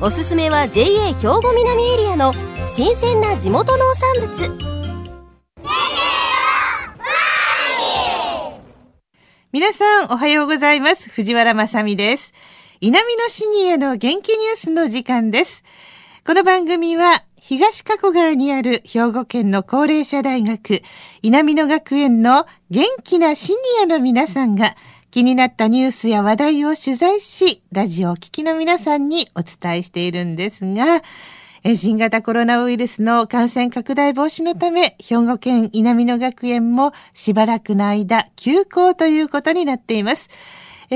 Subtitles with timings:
[0.00, 2.32] おすすめは JA 兵庫南エリアの
[2.66, 4.70] 新鮮な地元農産物。
[9.52, 11.10] 皆さんおはようございます。
[11.10, 12.32] 藤原まさです。
[12.80, 15.64] 南のシニアの元気ニュースの時間です。
[16.26, 20.82] この番組は東加古川にある兵庫県の高齢者大学
[21.22, 24.76] 稲美野学園の元気なシニアの皆さんが
[25.10, 31.02] 気になったニュースや話題を取材し、ラジオを聴きの皆さんにお伝えしているんですが、
[31.74, 40.30] 新型コロナウイルスの感染拡大防止のため、兵庫県稲美野学園もしばらくの間休校ということになっています。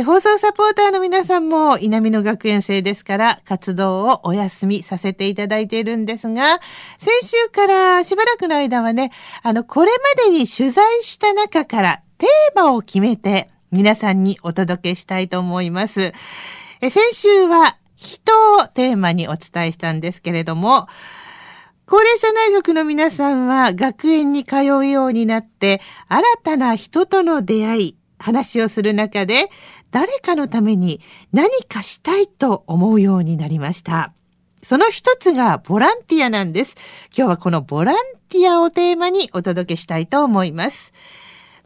[0.05, 6.61] 放送サポーターの皆さんも稲美野学園生ですから活動をお休みさせていただいているんですが、
[6.98, 9.11] 先週からしばらくの間はね、
[9.42, 16.12] あの、これまでに取材した中からテーマを決めて皆さんにお届けしたいと思います。
[16.80, 20.86] え先週は人をテーマにお伝えしたんですけれども、
[21.86, 29.50] 高齢者大学の皆さんは学園に通うようになって、新たな人との出会い、話をする中で、
[29.91, 31.00] 誰かのために
[31.33, 34.12] 何かしたいと思うようになりました。
[34.62, 36.75] その一つがボランティアなんです。
[37.14, 37.97] 今日はこのボラン
[38.30, 40.95] ティアをテーマにお届けしたいと思います。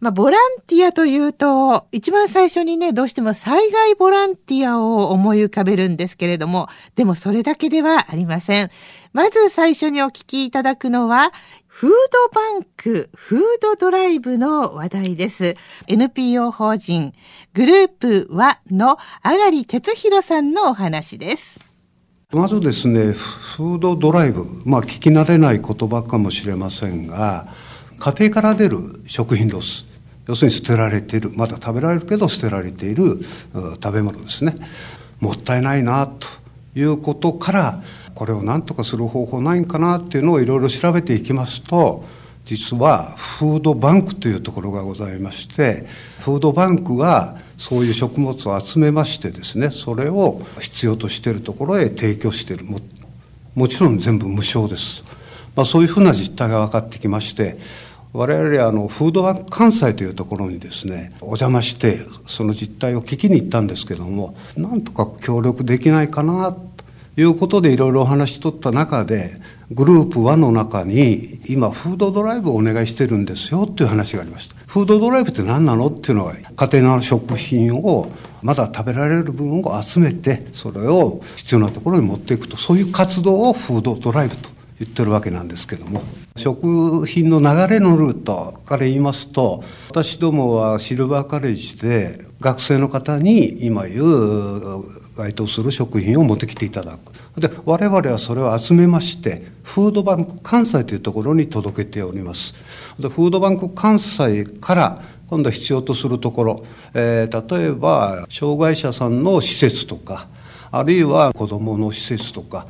[0.01, 8.71] まあ、ボランティアというと、一番最初にね、どうしても災害ボランティアを思い浮かべるんですけれども、でもそれだけではありません。
[9.13, 11.33] まず最初にお聞きいただくのは、
[11.67, 11.95] フード
[12.33, 15.57] バンク、フードドライブの話題です。
[15.89, 17.13] NPO 法人、
[17.55, 21.59] グループはのあがり哲弘さんのお話です。
[22.31, 27.49] まずですね、フードドライブ、まあ聞き慣れない言葉かもしれませんが、
[27.99, 29.88] 家庭から出る食品ロス
[30.29, 31.33] 要するに捨てられている。
[31.35, 34.57] まだ食べられるけど捨てられている食べ物ですね。
[35.21, 36.29] もったいないなと
[36.77, 37.83] いうことから
[38.15, 42.05] これを何とかする方法ないんかなっていうのをいろいろ調べていきますと
[42.45, 45.87] 実はフードバンクというところがございまして
[46.21, 52.65] フードバンクはそういう食物を集めましてですねそれを必要としているところへ提供している。
[52.65, 52.81] も
[53.55, 55.03] もちろん全部無償です、
[55.57, 57.59] まあ、そういうふうな実態が分かってきまして
[58.13, 66.69] 我々あのフードバンク関西というところにですねお邪魔してその実態を聞きに行ったんですけどもなんとか協力できないかなと
[67.21, 74.55] いうことでいろいろお話しとった中でグループ1の中に今フードドライブをお願いしてるんですよっていう話がありました。
[74.67, 78.11] フードドライブって何なのっていうのは家庭の食品を
[78.43, 84.49] まだ食べられる部分を集めてそれを必要なところに持っていくとそういう活動をフードドライブと
[84.81, 86.03] 言ってるわけなんですけども。
[86.37, 97.41] 食品の流れのルートから言いますと私どもはシルバーカレッジで学生の方に今言う該当する食品を持ってきていただく。
[97.41, 102.55] で我々はそれを集めましてフードバンク関西というところに届けております。
[102.99, 106.65] でフードバンク関西から今度は必要とするところ、
[106.95, 110.29] えー、例えば障害者さんの施設とか
[110.71, 112.67] あるいは子どもの施設とか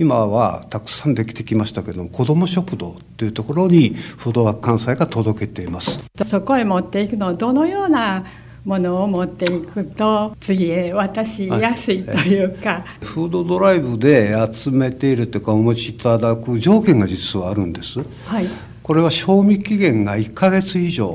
[0.00, 6.00] 今はたくさんできてきましたけども子ども食堂というところにフードワーク関西が届けています。
[6.24, 8.24] そこへ持っていくのはどのような
[8.64, 18.46] ものを持っていくと次へ渡しやすいというか、はい、フードドライブで集めているというかお持ちいただく条件が実はあるんです、はい、
[18.82, 21.14] これは賞味期限が1か月以上。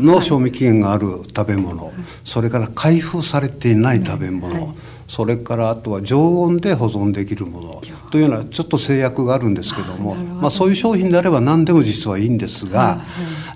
[0.00, 1.94] の賞味期限がある食べ物、はい、
[2.24, 4.74] それから開封されていない食べ物、はい
[5.10, 13.04] それからあとは常温で保存できるものというのはちょっと制約があるんですけどもまあ、そういう商品であれば何でも実はいいんですが、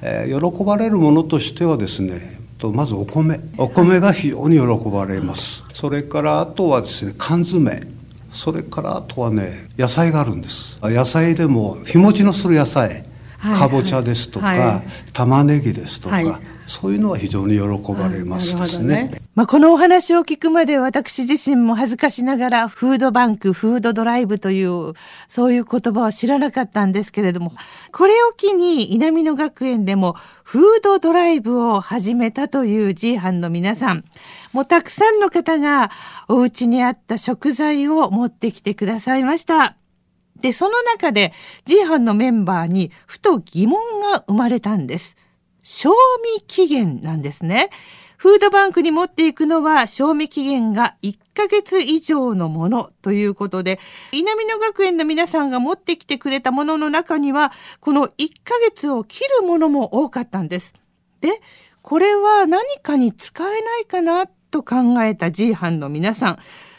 [0.02, 3.38] えー、喜ばれるものとしてはですねとまずお米。
[3.56, 5.62] お米が非常に喜ばれます。
[5.72, 7.86] それからあとはですね缶詰。
[8.32, 10.78] それからあとはね野菜があるんです。
[10.82, 13.04] 野菜でも日持ちのする野菜。
[13.38, 14.58] かぼちゃですとか、はい。
[14.58, 16.26] はい、玉ねぎですとか、はい。
[16.66, 19.10] そういうのは非常に喜ばれますですね。
[19.12, 24.92] ねまあ、このお話を聞くまで私自身も恥ずかしながらフードバンク、フードドライブという
[25.26, 27.52] そういう言葉を知らなかったんですけれども、
[27.90, 30.14] これを機に稲美野学園でも
[30.44, 34.04] フードドライブを始めたという G 班の皆さん、
[34.52, 35.90] もうたくさんの方が
[36.28, 39.76] お家にあった食材を持ってきてくださいました。
[40.40, 41.32] で、その中で
[41.64, 43.80] G 班のメンバーにふと疑問
[44.12, 45.16] が生まれたんです。
[45.64, 45.90] 賞
[46.36, 47.70] 味期限なんですね。
[48.24, 53.78] フードバンクに持っていくのは賞味期限が1ヶ月以上のものということで、
[54.12, 60.72] 稲美野学園の皆さんが持ってきてくれたものの中には、この1ヶ月を切るものも多かったんです。
[61.20, 61.42] で、
[61.82, 66.38] これは何かに使えないかなと考えた G 班の皆さん。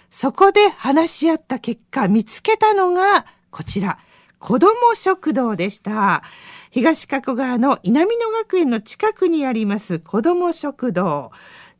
[0.09, 3.99] そこで話し合った結果見つけたのがこちら。
[4.39, 6.23] 子ども食堂でした。
[6.71, 11.31] 東加古川の稲美野学園の近くにあります子ども食堂。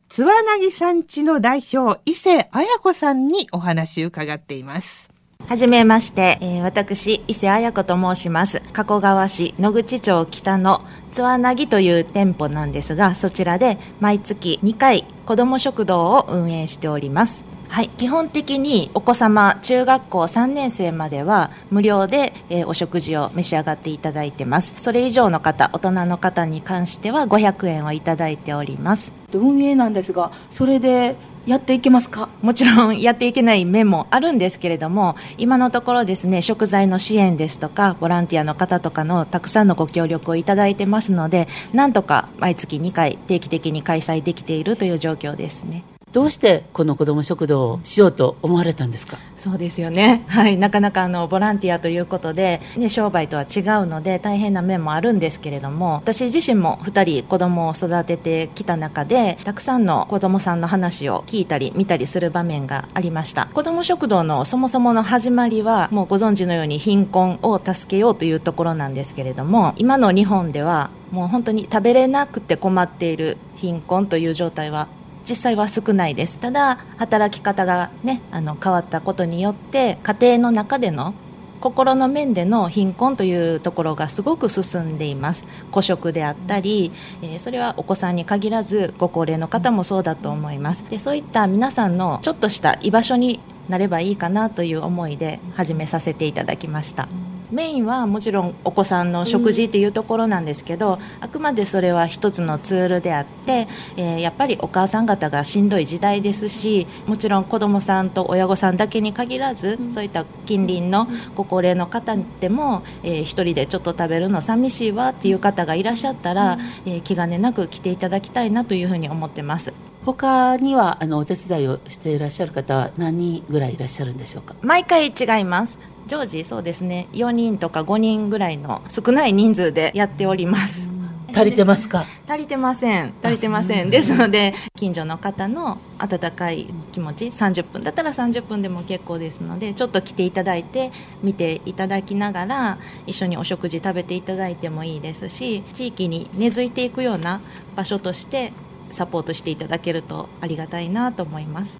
[0.08, 5.10] 津和なぎさんちの代表、伊勢彩子さんにお話を伺っています。
[5.48, 8.60] はじめまして、えー、私、伊勢彩子と申します。
[8.72, 17.44] 加古川市野口町北の津和なぎという店舗なんですが、そちらで毎月2回子ども食堂を運営しております。
[17.68, 24.74] はい、基本的にお子様中学校3年生までは無料で、えー、お食事を召し上がっていただいてます。
[24.78, 29.12] それ以上の方大人の方に関しては500円をいただいております。
[29.32, 31.16] 運営なんですがそれで
[31.46, 32.28] やっていけますか？
[32.42, 45.84] もちろん やっていけない面もあるんですけれども今のところですね食材の支援ですとかボランティアの方とかのたくさんのご協力をいただいてますのでなんとか毎月2回定期的に開催できているという状況ですね
[46.16, 49.18] どうしてこの子ども食堂をしようと思われたんですか？
[49.36, 63.48] そうですよね、 はい、なかなかあのボランティアということで、ね、商売とは違うので大変な面もあるんですけれども私自身も2人子どもを育ててきた中でたくさんの子どもさんの話を聞いたり見たりする場面がありました。
[63.52, 74.88] 子ども食堂のそもそもの始まりはもうご存知のように貧困を助けようというところなんですけれども今の日本ではもう本当に食べれなくて困っている貧困という状態は
[75.28, 76.38] 実際は少ないです。
[76.38, 81.14] ただ働き方が、ね、あの変わったことによって家庭の中での
[81.60, 85.44] 心の面での貧困というところがすごく進んでいます。
[85.70, 86.92] 孤食であったり、
[87.22, 90.84] えー、それはお子さんに限らずご高齢の方もそうだと思います。
[90.88, 97.08] でそういった皆さんのちょっとした居場所になればいいかなという思いで始めさせていただきました。
[97.50, 119.72] メインはもちろんお子さんの食事っていうところなんですけど、うん、あくまでそれは一つのツールであって、えー、やっぱりお母さん方がしんどい時代ですしもちろん子どもさんと親御さんだけに限らず、うん、そういった近隣のご高齢の方でも、えー、一人でちょっと食べるの寂しいわっていう方がいらっしゃったら、うん、えー、気兼ねなく来ていただきたいなというふうに思ってます。
[120.04, 124.54] 他にはあのお手伝いをしていらっしゃる方は何人ぐらいいらっしゃるんでしょうか？
[124.62, 127.08] 毎回違います常時そうですね。
[127.12, 130.90] 4人とか5人ぐらいの少ない人数でやっております。
[131.34, 132.06] 足りてますか？
[132.26, 133.12] 足りてません。
[133.22, 133.90] 足りてません。
[133.90, 140.92] ですので近所の方の温かい気持ち30分だったら30分でも結構ですのでちょっと来ていただいて
[141.22, 147.42] 見ていただきながら一緒にお食事食べていただいてもいいですし地域に根付いていくような
[147.74, 148.52] 場所として
[148.90, 151.78] サポートしていただけるとありがたいなと思います。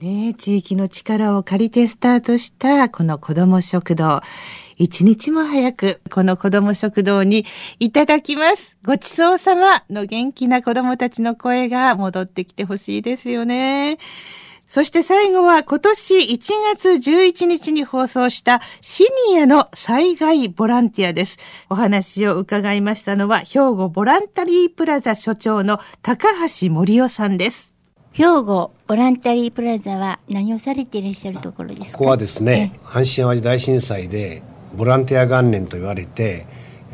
[0.00, 4.20] ね地域の力を借りてスタートしたこの子ども食堂。
[4.76, 7.46] 一日も早くこの子ども食堂に
[7.78, 8.76] いただきます。
[8.84, 13.98] ごちそうさまの元気な子どもたちの声が戻ってきてほしいですよね。
[14.68, 16.38] そして最後は今年1
[16.74, 21.38] 月11日に放送したシニアの災害ボランティアです。
[21.70, 27.75] お話を伺いましたのは兵庫ボランタリープラザ所長の高橋森夫さんです。
[28.16, 31.98] 兵庫ボランタリープラザは何をされていらっしゃるところですか？
[31.98, 34.42] ここはですね、阪神・淡路大震災で
[34.74, 36.46] ボランティア元年と言われて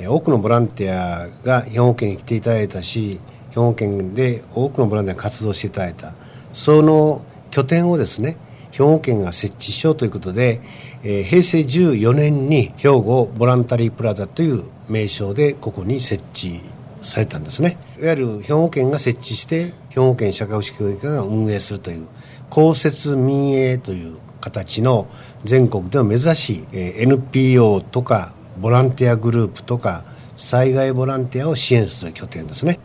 [0.05, 6.12] 多くのボランティアが兵庫県に来ていただいたし兵庫県で多くのボランティアが活動していただいた。
[6.52, 8.37] その拠点をですね
[8.73, 10.61] 兵庫県が設置しようということで、
[11.05, 16.62] えー、平成14年に兵庫ボランタリープラザという名称でここに設置
[17.02, 17.76] されたんですね。
[17.99, 22.06] いわゆる兵庫県が設置して兵庫県社会福祉協議会が運営するという
[22.49, 25.06] 公設民営という形の
[25.44, 30.04] 全国では珍しい、えー、NPO とかボランティアグループとか
[30.37, 32.78] 災害ボランティアを支援する拠点ですね。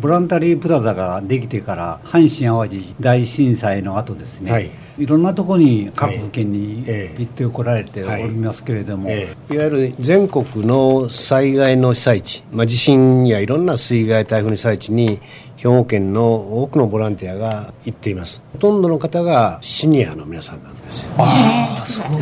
[0.00, 6.84] ボランタリープラザができてから阪神・淡路大震災の後ですね、はい、いろんなところに各府県に
[7.18, 9.36] 行ってこられておりますけれども、はいえ。
[9.50, 15.20] いわゆる全国の災害の被災地、まあ、地震やいろんな水害台風の被災地に
[15.56, 18.42] 兵庫県の多くのボランティアが行っています。
[18.52, 21.12] ほとんどの方がシニアの皆さんなんですよ。
[21.18, 22.18] ああそう、は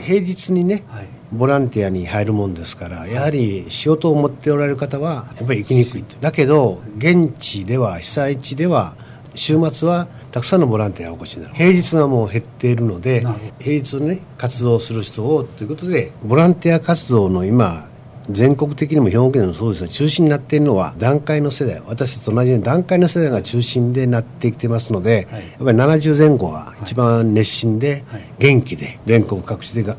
[0.00, 1.06] い、平日にね、はい。
[1.32, 8.94] ボランティアに入るもんですからやはり仕事を持っておられる方はやっぱり行きにくいだけど現地では被災地では
[9.34, 11.54] 週末はたくさんのボランティアがお越しになる。
[11.54, 13.24] 平日はもう減っているので
[13.60, 17.88] 平日ね活動する人をということでボランティア活動の今
[18.30, 21.82] 全国的にも兵庫県のそうですが中心になっているのは団塊の世代。
[21.86, 28.04] 私と同じように団塊の世代が中心でなってきてますので、はい、やっぱり70前後は一番熱心で、
[28.38, 29.96] 元気で全国各地でが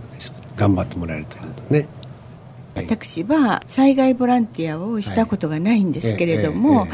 [0.56, 1.88] 頑張ってもらえるということね。
[2.76, 6.88] 私は災害ボランティアをしたことがないんですけれども、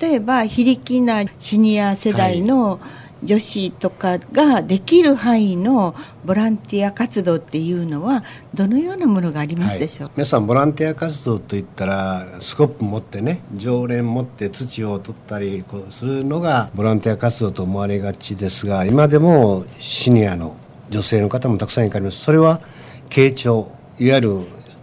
[0.00, 2.80] 例えば非力なシニア世代の、
[3.22, 8.22] 女子とかができる範囲のボランティア活動っていうのは
[8.54, 20.56] どのようなものがありますでしょう、はい、皆さんボランティア活動といったらスコップ持ってね常連持って土を取ったりするのがボランティア活動と思われがちですが今でもシニアの
[20.90, 22.20] 女性の方もたくさんいかれます。
[22.20, 22.62] それは
[23.10, 24.40] 傾聴いわゆる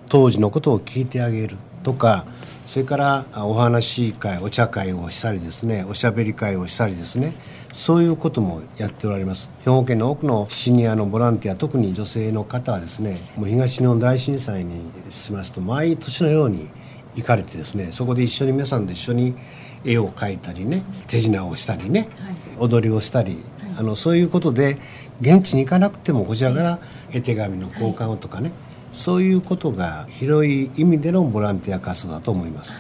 [0.07, 2.25] 当時のことを聞いてあげるとか
[2.65, 7.34] それからお話会お茶会をしたりですねおしゃべり会をしたりですね
[7.74, 9.51] そういうこともやっておられます。
[9.60, 16.69] 兵庫県の多くのシニアのボランティア特に女性の方はですねもう東日本大震災にしますと毎年のように
[17.15, 19.36] 行かれてですねそこで一緒に皆さんで一緒に
[19.84, 22.10] 絵を描いたりね手品をしたりね、
[22.57, 23.43] 踊りをしたり、
[23.77, 24.77] あのそういうことで
[25.22, 26.79] 現地に行かなくてもこちらから
[27.12, 28.51] 絵手紙の交換をとかね、
[28.95, 32.79] そういうことが広い意味でのボランティア活動だと思います。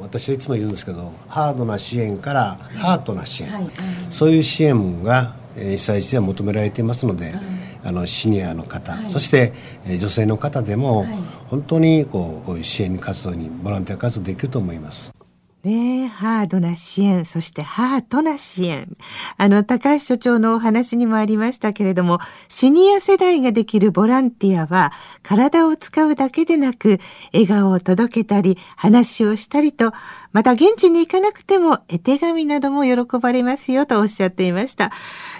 [0.00, 3.70] 私はいつも言うんですけどハードな支援からハートな支援、はい、
[4.08, 7.36] そういう支援が被災地では求められていますので、はい、
[7.84, 9.52] あのシニアの方、はい、そして
[9.86, 11.06] 女性の方でも
[11.48, 15.19] 本当にこうこういう支援活動にボランティア活動できると思います。
[15.62, 18.96] ねえハードな支援、そしてハートな支援。
[19.36, 24.90] あの、高橋所長のお話にもありましたけれども、シニア世代ができるボランティアは、
[25.22, 26.98] 体を使うだけでなく、
[27.34, 29.92] 笑顔を届けたり、話をしたりと、
[30.32, 34.92] また現地に行かなくても絵手紙なども喜ばれますよとおっしゃっていました。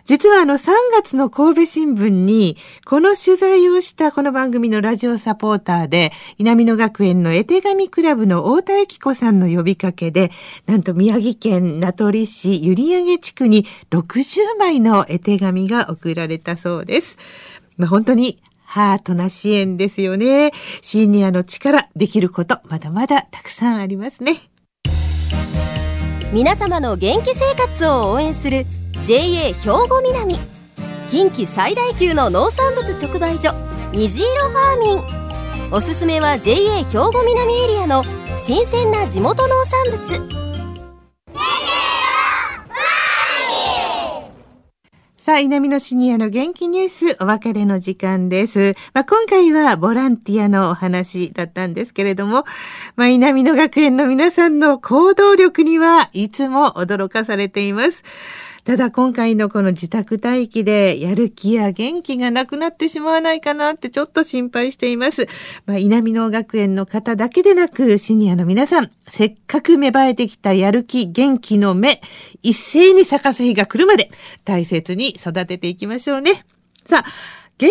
[0.04, 10.30] 実はあの3月の神戸新聞にこの取材をしたこの番組のラジオサポーターで稲美野学園の絵手紙クラブの太田幸子さんの呼びかけで
[10.66, 17.18] なんと宮城県名取市閖上地区に60枚の絵手紙が送られたそうです。
[17.76, 20.52] まあ、本当にハートな支援ですよね。
[20.80, 24.50] シニアの力、できること、まだまだたくさんありますね。
[26.32, 28.64] 皆様の元気生活を応援する
[29.04, 29.52] JA 兵
[29.88, 30.38] 庫南
[31.10, 33.52] 近畿最大級の農産物直売所
[33.92, 38.04] 虹色ファーミンおすすめは JA 兵庫南エリアの
[38.42, 40.40] 新鮮な地元農産物
[45.18, 48.72] さあ、稲美のシニアの元気ニュース、お別れの時間です。
[48.94, 52.44] まあ、今回はボランティアのお話だったんですけれども、
[52.96, 58.02] まあ、稲美野学園の皆さんの行動力にはいつも驚かされています。
[58.64, 65.26] ただ今回のこの自宅待機でやる気や元気がなくなってしまわないかなってちょっと心配しています。
[65.66, 72.00] まあ、稲美野学園の方だけでなくシニアの皆さん、せっかく芽生えてきたやる気、元気の芽、
[72.42, 74.10] 一斉に咲かす日が来るまで
[74.44, 76.44] 大切に育てていきましょうね。
[76.86, 77.04] さあ、
[77.58, 77.70] 元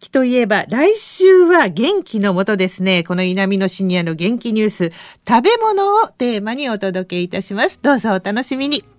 [0.00, 3.02] 気といえば、来週は元気のもとですね。
[3.04, 4.92] この稲美のシニアの元気ニュース、
[5.26, 7.78] 食べ物をテーマにお届けいたします。
[7.82, 8.95] どうぞお楽しみに。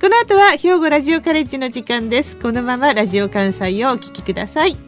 [0.00, 2.34] この後は兵庫ラジオカレッジの時間です。
[2.36, 4.78] このままラジオ関西をお聞きください。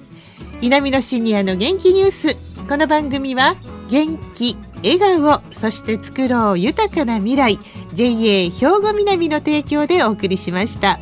[0.63, 2.35] 南のシニアの元気ニュース。
[2.67, 3.57] この番組は
[3.91, 7.59] 元気、笑顔、そして作ろう豊かな未来
[7.93, 8.51] JA 兵
[8.81, 10.99] 庫南の提供でお送りしました。